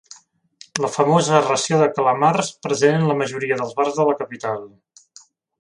[0.85, 4.69] La famosa ració de calamars, present en la majoria dels bars de la capital.